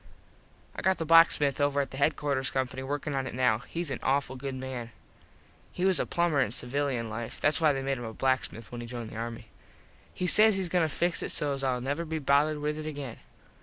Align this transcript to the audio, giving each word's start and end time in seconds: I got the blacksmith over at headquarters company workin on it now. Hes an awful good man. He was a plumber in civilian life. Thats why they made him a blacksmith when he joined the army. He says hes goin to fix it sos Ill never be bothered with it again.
I 0.75 0.81
got 0.81 0.97
the 0.97 1.05
blacksmith 1.05 1.61
over 1.61 1.79
at 1.79 1.93
headquarters 1.93 2.49
company 2.49 2.81
workin 2.81 3.13
on 3.13 3.27
it 3.27 3.35
now. 3.35 3.59
Hes 3.59 3.91
an 3.91 3.99
awful 4.01 4.35
good 4.35 4.55
man. 4.55 4.89
He 5.71 5.85
was 5.85 5.99
a 5.99 6.07
plumber 6.07 6.41
in 6.41 6.51
civilian 6.51 7.07
life. 7.07 7.39
Thats 7.39 7.61
why 7.61 7.71
they 7.71 7.83
made 7.83 7.99
him 7.99 8.05
a 8.05 8.11
blacksmith 8.11 8.71
when 8.71 8.81
he 8.81 8.87
joined 8.87 9.11
the 9.11 9.15
army. 9.15 9.49
He 10.11 10.25
says 10.25 10.57
hes 10.57 10.69
goin 10.69 10.81
to 10.81 10.89
fix 10.89 11.21
it 11.21 11.29
sos 11.29 11.61
Ill 11.61 11.81
never 11.81 12.03
be 12.03 12.17
bothered 12.17 12.57
with 12.57 12.79
it 12.79 12.87
again. 12.87 13.19